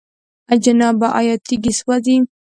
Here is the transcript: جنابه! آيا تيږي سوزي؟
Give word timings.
جنابه! 0.63 1.07
آيا 1.19 1.35
تيږي 1.45 1.71
سوزي؟ 1.79 2.15